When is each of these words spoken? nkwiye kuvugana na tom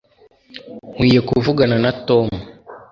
nkwiye 0.91 1.19
kuvugana 1.29 1.75
na 1.83 1.91
tom 2.07 2.27